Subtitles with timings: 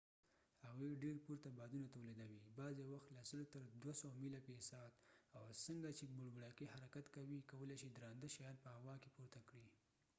[0.65, 4.93] هغوی ډیر پورته بادونه تولیدوي بعضی وخت له سلو تر دوه سوو میله فی ساعت
[5.37, 9.69] او چې څنګه بوړبوړکۍ حرکت کوي کولای شي درانده شیان په هوا کې پورته کړي